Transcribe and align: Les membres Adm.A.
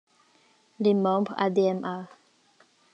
Les 0.79 0.95
membres 0.95 1.35
Adm.A. 1.37 2.07